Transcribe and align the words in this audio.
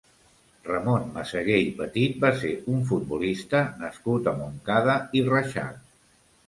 Ramon 0.69 1.03
Masagué 1.17 1.57
i 1.65 1.67
Petit 1.83 2.17
va 2.25 2.33
ser 2.41 2.55
un 2.73 2.81
futbolista 2.93 3.63
nascut 3.85 4.35
a 4.35 4.39
Montcada 4.43 4.99
i 5.21 5.29
Reixac. 5.33 5.83